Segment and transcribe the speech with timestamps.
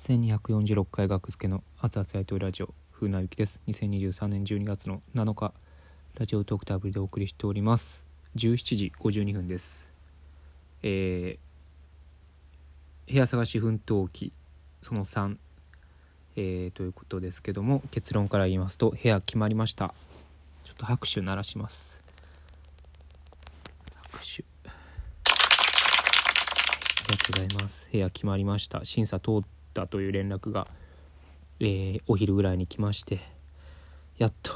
[0.00, 3.60] 1246回学付けの熱々やとラジオ風なゆきです。
[3.68, 5.52] 2023年12月の7日
[6.14, 8.06] ラジオトークタブルでお送りしております。
[8.34, 9.86] 17時52分です。
[10.82, 14.32] えー、部屋探し奮闘記
[14.80, 15.36] その3
[16.36, 19.92] えー、ということですけども結論から言いますと部屋決まりました。
[20.64, 22.02] ちょっと拍手鳴らします。
[24.12, 24.44] 拍手。
[24.64, 24.70] あ
[27.10, 27.90] りがとうございます。
[27.92, 28.82] 部屋決まりました。
[28.86, 29.44] 審査通っ
[29.80, 30.66] たという連絡が、
[31.58, 33.20] えー、お昼ぐらいに来まして
[34.18, 34.52] やっと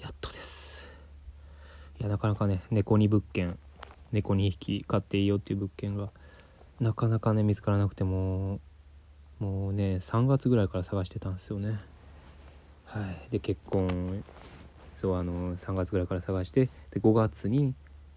[0.00, 0.92] やっとです。
[1.98, 3.58] いやなかなかね猫に物件
[4.12, 6.10] 猫2匹飼っていいよっていう物件が
[6.78, 8.60] なかなかね見つからなくても
[9.40, 11.78] もうね3月ぐらいから探してたんですよね。
[12.84, 13.30] はい。
[13.30, 14.22] で結婚
[14.94, 17.74] そうあの3月ぐらいから探してで5月に、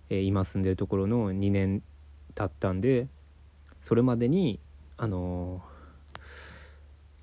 [0.09, 1.81] えー、今住んでるところの2年
[2.35, 3.07] 経ったんで
[3.81, 4.59] それまでに
[4.99, 5.61] あの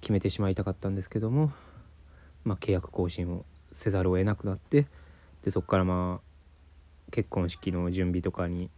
[0.01, 1.53] 決めてしまいたかったんですけども、
[2.45, 4.87] まあ、契約更新をせざるを得なくなって
[5.43, 8.71] でそこからまあ結婚式の準備とかに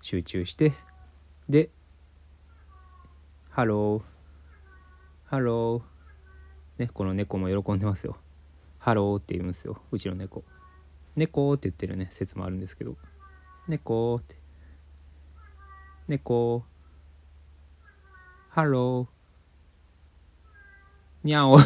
[0.00, 0.72] 集中して
[1.48, 1.70] で
[3.50, 4.02] 「ハロー
[5.24, 5.82] ハロー」
[6.78, 8.16] ねこの猫も喜んでますよ
[8.78, 10.44] 「ハロー」って言うんですようちの猫
[11.16, 12.96] 「猫」って言ってるね説もあるんですけど
[13.66, 14.36] 「猫」って
[16.06, 16.64] 「猫」
[18.48, 19.18] ハロー。
[21.24, 21.58] にゃお。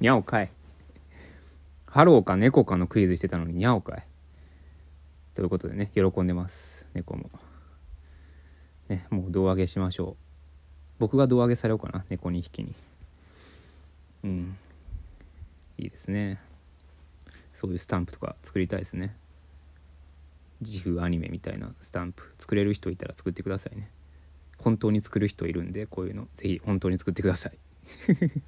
[0.00, 0.50] にゃおかい。
[1.86, 4.04] ハローか猫かのクイズしてたのににゃおかい。
[5.34, 6.86] ということでね、喜んでます。
[6.94, 7.30] 猫も。
[8.88, 10.24] ね、もう胴上げしましょう。
[10.98, 12.74] 僕が胴上げされようかな、猫2匹に。
[14.24, 14.56] うん。
[15.78, 16.40] いいですね。
[17.52, 19.16] そういうスタンプとか作りたいですね。
[20.60, 23.90] 自負アニメみたいなスタンプ作れる人いたら作ってくださいね。
[24.58, 26.28] 本当に作る人いるんでこういうの。
[26.34, 27.58] ぜひ本当に作ってください。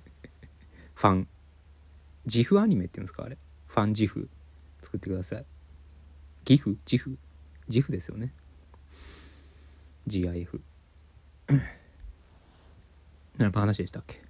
[0.94, 1.28] ファン。
[2.27, 3.39] 自負アニメっていうんですかあれ。
[3.66, 4.28] ファン自負。
[4.82, 5.47] 作ってください。
[6.44, 6.78] ギフ？
[6.91, 7.19] 自負？
[7.69, 8.32] 自負ですよね。
[10.06, 10.60] GIF
[13.38, 14.22] 何か話でしたっけ？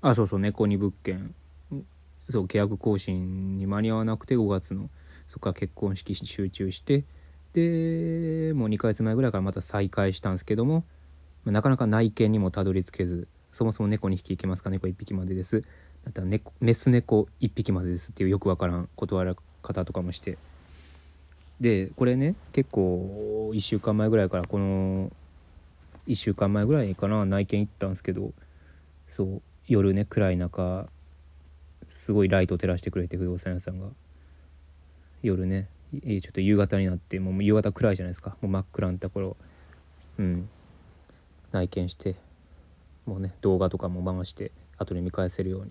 [0.00, 1.34] あそうそう猫に物件。
[2.30, 4.88] そう契約更新に間に合わなくて5月の
[5.28, 7.04] そこから結婚式に集中して
[7.54, 10.84] でもう2ヶ月前ぐらいからまた再開したんですけども、
[11.44, 15.60] まあ、なかなか内見にもたどり着けずそもそも猫2匹いけますか猫1匹までです。
[15.60, 20.36] だったら猫メス猫1匹までですっていうよくわからん断ら方とかもして。
[21.60, 25.12] でこれね結構1週間前ぐらいからこの
[26.08, 28.32] 1週間前ぐらいかな内見行ったんですけど
[29.06, 30.88] そう夜ね暗い中
[31.86, 33.86] すごいライトを照らしてくれて不動産屋さんが。
[35.22, 35.68] 夜ね
[36.00, 38.36] ちょっと夕方になってもう夕方暗いじゃないですか。
[38.40, 39.36] もう真っ暗なところ。
[40.18, 40.48] うん。
[41.52, 42.16] 内見して
[43.06, 45.66] もうね動画とかも回して後で見返せるよう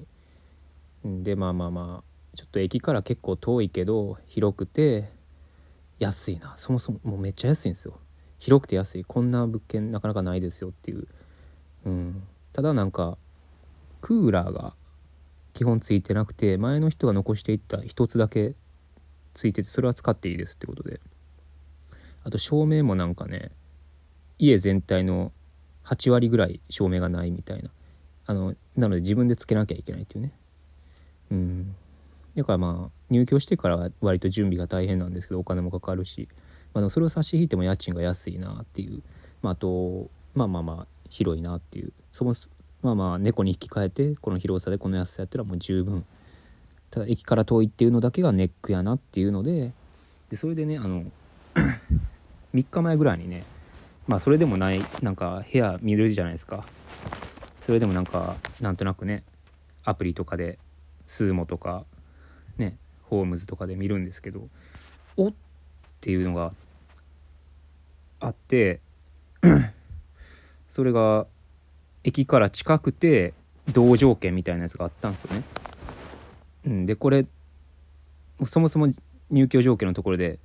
[1.06, 5.12] に、でまあまあまあちょっと駅から結構遠いけど広くて
[6.00, 6.54] 安いな。
[6.58, 8.00] そもそももうめっちゃ安いんですよ。
[8.40, 9.04] 広くて安い。
[9.04, 11.08] こんな物件なかなかないですよっていう、
[11.86, 12.24] うん、
[12.54, 13.18] ただなんか
[14.02, 14.74] クーラーが
[15.54, 18.56] 基本ついてなくて前の人が残していった一つだけ
[19.34, 21.00] ついててそれは使っていいですってことで。
[22.26, 23.52] あと照明もなんかね
[24.40, 25.32] 家全体の
[25.86, 27.70] 8割ぐらい照明がないみたいな。
[28.26, 30.32] あのなので自分でつけなきゃいけないっていうね。
[31.32, 31.76] うん。
[32.36, 36.28] だからまあ入居してからは割と準備が大変なんですけどお金もかかるし、
[36.74, 39.04] まあ、それを差し引いても家賃が安いなっていう、
[39.42, 41.92] まあ、あとまあまあまあ広いなっていう。
[42.12, 42.34] そも
[42.82, 46.06] まあまあ猫に引き換えてこの広さでこの安さやったらもう十分
[46.94, 49.72] ただ駅から遠いっていうのだけがネックやなっていうので
[50.30, 51.06] でそれでねあの
[52.54, 53.46] 3日前ぐらいにね
[54.06, 56.64] まあそれでもないなんか部屋見れるじゃないですか
[57.64, 59.24] それでもなんかなんとなくね
[59.84, 60.60] アプリとかで
[61.08, 61.84] スーモとか
[62.60, 64.48] ねホームズとかで見るんですけど
[65.18, 65.34] おっ
[66.00, 66.54] ていうのが
[68.20, 68.82] あって
[70.70, 71.26] それが
[72.04, 73.34] 駅から近くて
[73.72, 75.63] 同条件みたいなやつがあったんですよね。
[76.66, 77.26] うん、でこれ
[78.46, 78.88] そもそも
[79.30, 80.40] 入居条件のところで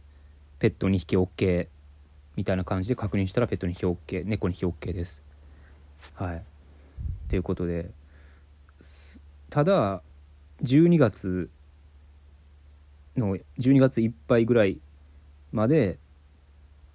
[0.59, 1.69] ペット2匹 OK
[2.37, 5.23] みたいな感じで確認したらペット2匹 OK 猫2匹 OK です。
[6.15, 6.43] はい。
[7.29, 7.91] ということで
[9.51, 10.03] ただ
[10.63, 11.51] 12月
[13.17, 14.81] の12月いっぱいぐらい
[15.53, 15.99] まで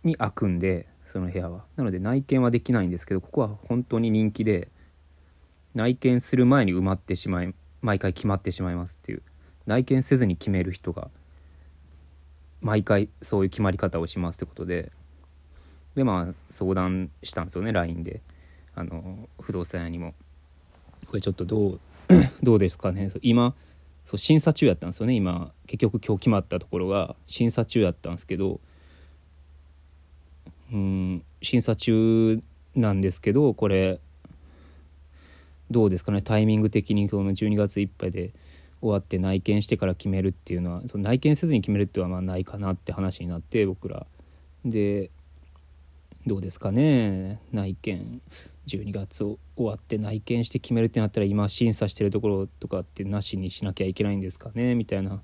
[0.04, 4.70] に開くんでその部屋はなので内見はできないんですけどここは本当に人気で
[5.75, 7.54] 内見する前に埋まってしまい
[7.84, 9.22] 毎回決まってしまいますっていう。
[9.68, 11.10] 内見せずに決める人が
[12.62, 14.92] 毎回そういう決まり方をしますってことで。
[15.96, 18.22] でまあ相談したんですよね LINE で。
[18.74, 20.16] あの不動産屋にも。
[21.06, 21.80] これちょっとどう
[22.42, 23.12] どうですかね。
[23.22, 23.54] 今
[24.06, 25.54] そう審査中やったんですよね今。
[25.68, 28.60] 結局今日決まったところが審査中やったんですけど
[30.72, 32.42] うん審査中
[32.76, 34.00] なんですけどこれ
[35.74, 36.22] どうですかね？
[36.22, 38.31] タイミング的に今日の12月いっぱいで
[38.80, 44.06] 終わって内見してから決めるっていうのはその内見せずに決めるっていうのはまあないかなって話になって僕ら。
[44.64, 45.10] で
[46.25, 47.42] どうですかね？
[47.52, 48.22] 内見。
[48.68, 54.75] 12月を終わって内見して決めるってなったら今審査してるところとかってなしにしなきゃいけないんですかね？
[54.75, 55.22] みたいな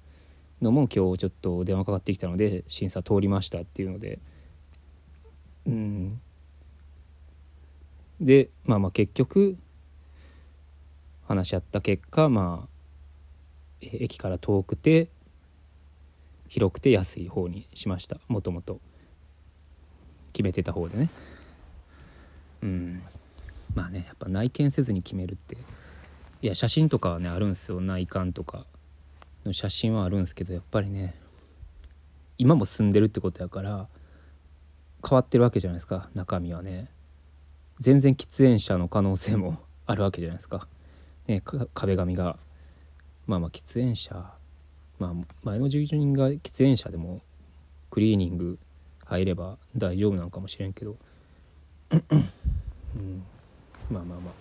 [0.62, 4.20] のも今日ちょっと電話かかってきたので審査通りましたっていうので。
[5.68, 6.20] うん。
[8.20, 9.58] でまあまあ結局
[11.30, 12.70] 話し合った結果まあ
[13.82, 15.10] 駅から遠くて
[16.48, 18.18] 広くて安い方にしました。
[18.28, 18.82] もともと。
[20.34, 21.10] 決めてた方でね。
[22.64, 23.04] うん。
[23.76, 25.56] まあねやっぱ内見せずに決めるって。
[26.42, 27.80] いや写真とかはねあるんですよ。
[27.80, 28.66] 内観とか。
[29.46, 31.16] の写真はあるんですけどやっぱりね
[32.38, 33.88] 今も住んでるってことやから
[35.08, 36.10] 変わってるわけじゃないですか。
[36.16, 36.90] 中身はね。
[37.78, 40.68] 全然喫煙者の可能性もあるわけじゃないですか、
[41.30, 41.44] ね、
[41.76, 42.38] 壁紙が
[43.28, 44.34] まあまあ喫煙者
[44.98, 47.22] まあ前の住人が喫煙者でも
[47.92, 48.58] クリーニング
[49.06, 50.98] 入れば大丈夫なのかもしれんけど、
[51.92, 53.24] うん、
[53.92, 54.34] まあまあまあ。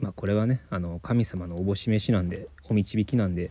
[0.00, 3.50] まあこれはねあの神様のおぼし飯なんでお導きなんで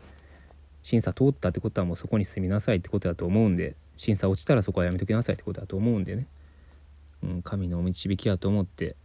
[0.84, 6.28] 審査通ったってことはもうそこに住みなさいってことだと思うんで審査落ちたらそこはやめときなさいってことだと思うんでね、
[7.24, 8.96] うん、神のお導きやと思って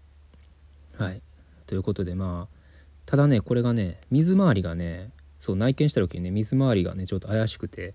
[0.99, 1.23] はい。
[1.69, 2.57] ということでまあ
[3.05, 7.95] ただねこれがね水回りがねそう内見した時にね水回りがねちょっと怪しくて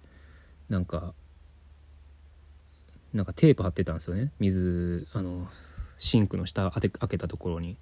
[0.69, 1.13] なんか
[3.13, 4.31] なんかテープ貼ってたんですよね。
[4.39, 5.47] 水あの
[5.97, 7.77] シンクの下て開けたところに。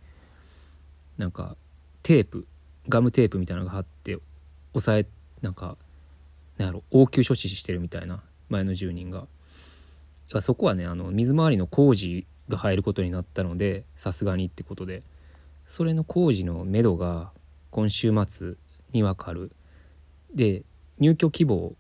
[1.18, 1.56] なんか
[2.04, 2.48] テープ
[2.90, 4.18] ガムテープみたいなのが貼って
[4.74, 5.06] 押さえ
[5.42, 5.78] なんか
[6.58, 9.28] なんやろ応急処置してるみたいな前の住人が。
[10.40, 15.04] そこはねあの水回りの工事が入ることになったのでさすがにってことで。
[15.72, 17.32] それの工事のめどが
[17.70, 18.56] 今週末
[18.92, 19.54] にわかる。
[20.36, 20.64] で
[21.00, 21.74] 入居希望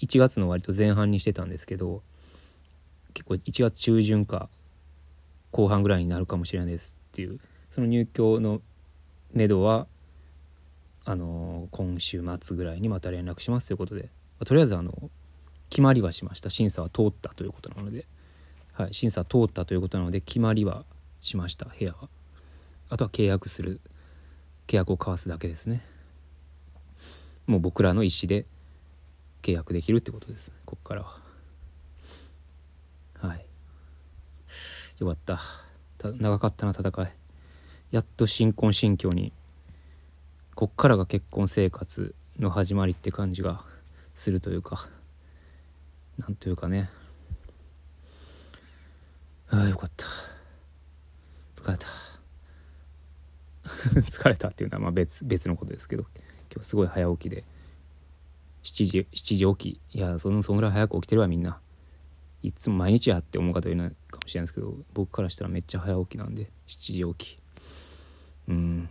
[0.00, 2.02] 1月の割と前半にしてたんですけど
[3.12, 4.48] 結構1月中旬か
[5.50, 7.38] 後半ぐらいになるかもしれないですっていう。
[7.70, 8.62] その入居の
[9.34, 9.86] めどは
[11.04, 14.08] あの今週末ぐらいにまた連絡しますということで、
[14.40, 15.10] ま、とりあえずあの
[15.68, 16.48] 決まりはしました。
[16.48, 18.06] 審査は通ったということなので、
[18.72, 20.86] はい、審査通ったということなので決まりは
[21.20, 22.08] しました部屋は。
[22.88, 23.80] あとは契約する
[24.66, 25.84] 契約を交わすだけですね。
[27.46, 28.44] もう僕らの意思で
[29.42, 30.52] 契約できるってことです。
[30.64, 31.18] こっからは。
[33.20, 33.44] はい。
[34.98, 35.40] よかった。
[36.02, 37.12] 長かったな戦い。
[37.90, 39.32] やっと新婚新居に
[40.54, 43.62] こっからが結婚生活の始まりって感じが
[44.14, 44.88] するというか
[46.18, 46.90] なんというかね。
[49.50, 50.04] ああよかった。
[51.54, 52.07] 疲れた。
[54.08, 56.06] 疲れたっていうのはまあ別別のことですけど
[56.52, 57.44] 今日すごい早起きで。
[58.64, 59.96] 7時7時起き。
[59.96, 61.60] いやそのそんぐらい早く起きてるわみんな。
[62.42, 67.38] いつも毎日やって思う方いるかもしれないですけど僕からしたらめっちゃ早起きなんで7時起き。
[68.48, 68.88] うん。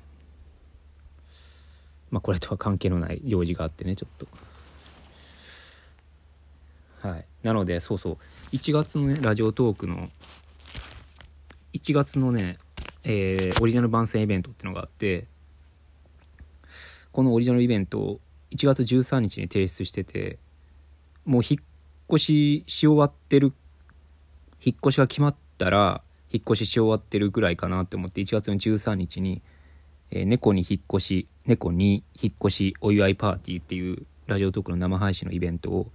[2.11, 4.27] まあこれとは関係のない用事があってねちょっと。
[7.07, 7.25] はい。
[7.43, 8.17] なのでそうそう。
[8.53, 10.09] 1月のねラジオトークの
[11.73, 12.57] 1月のね
[13.09, 15.27] えー、オリジナル番宣イベントっていうのがあって
[17.13, 18.19] このオリジナルイベントを
[18.51, 20.37] 1月13日に提出してて
[21.23, 21.63] もう引っ
[22.09, 23.53] 越しし終わってる
[24.61, 26.01] 引っ越しが決まったら
[26.33, 29.41] 引っ越しし終わってるぐらいかなって思って1月の13日に、
[30.11, 35.89] えー、猫に引っ越し猫に引っ越しお祝いパーティーっていうラジオトークの生配信のイベントを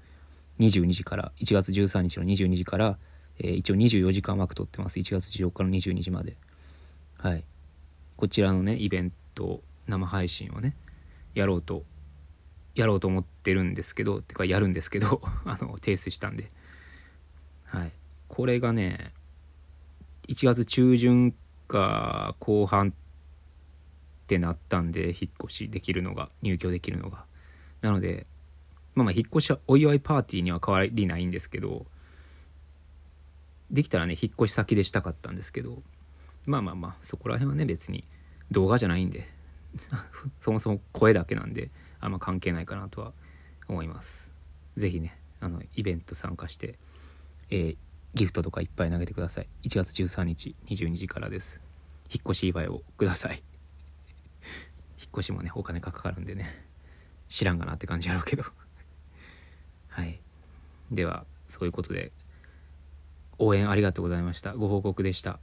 [0.61, 2.97] 22時から1月13日の22時から、
[3.39, 6.39] えー、一応24時間枠取ってます1月14日の22時まで。
[7.23, 7.45] はい。
[8.17, 10.75] こちらのねイベント生配信をね
[11.35, 11.85] やろうと
[12.75, 16.51] やろうと思ってるんですけどてかやるんですけど あの提出したんで。
[17.65, 17.93] はい。
[18.27, 19.13] これがね
[20.29, 21.33] 1月中旬
[21.69, 22.93] か後半っ
[24.27, 27.25] てなったんで引っ越しできるのが入居できるのが。
[27.83, 28.27] なので
[28.97, 31.87] まあまあ引っ越しはお祝いパーティーには変わりないんですけど
[33.71, 35.83] できたらね引っ越し先でしたかったんですけど
[36.45, 38.05] まあまあまあそこら辺はね別に
[38.51, 39.29] 動画じゃないんで
[40.41, 41.71] そもそも声だけなんで
[42.01, 43.13] あんま関係ないかなとは
[43.69, 44.33] 思います。
[44.77, 46.79] 是非ねあのイベント参加して、
[47.51, 47.77] えー、
[48.15, 49.49] ギフトとかいっぱい投げてください。
[49.63, 51.61] 1月13日22時からです。
[52.11, 53.43] 引っ越し祝いをください。
[54.99, 56.67] 引っ越しもねお金がかかるんでね
[57.29, 58.45] 知らんかなって感じやろうけど。
[59.89, 60.21] はい。
[60.91, 62.13] ではそういうことで
[63.39, 64.55] 応援ありがとうございました。
[64.55, 65.39] ご報告でした。